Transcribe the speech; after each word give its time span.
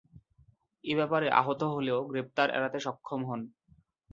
এ 0.83 0.93
ব্যাপারে 0.95 1.27
আহত 1.39 1.61
হলেও 1.73 1.99
গ্রেপ্তার 2.05 2.47
এড়াতে 2.49 2.79
সক্ষম 2.85 3.21
হন। 3.25 3.41